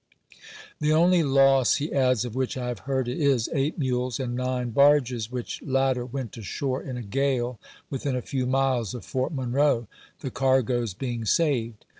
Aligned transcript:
The 0.79 0.91
only 0.93 1.21
loss," 1.21 1.75
he 1.75 1.93
adds," 1.93 2.25
of 2.25 2.33
which 2.35 2.57
I 2.57 2.69
have 2.69 2.79
heard 2.89 3.07
is 3.07 3.47
eight 3.53 3.77
mules 3.77 4.19
and 4.19 4.33
nine 4.35 4.71
barges, 4.71 5.29
which 5.31 5.61
latter 5.61 6.03
went 6.07 6.35
ashore 6.37 6.81
in 6.81 6.97
a 6.97 7.03
gale 7.03 7.59
within 7.91 8.15
a 8.15 8.21
few 8.23 8.47
miles 8.47 8.95
of 8.95 9.05
Fort 9.05 9.31
Monroe, 9.31 9.87
the 10.21 10.31
cargoes 10.31 10.95
being 10.95 11.23
saved." 11.25 11.85